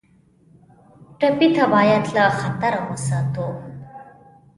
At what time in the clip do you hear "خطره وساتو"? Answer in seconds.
2.39-3.47